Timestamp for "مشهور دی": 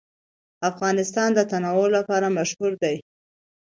2.37-2.95